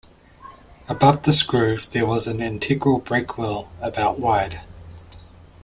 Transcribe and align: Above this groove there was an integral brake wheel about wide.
Above 0.89 1.21
this 1.21 1.43
groove 1.43 1.87
there 1.91 2.07
was 2.07 2.25
an 2.25 2.41
integral 2.41 2.97
brake 2.97 3.37
wheel 3.37 3.69
about 3.83 4.17
wide. 4.19 4.61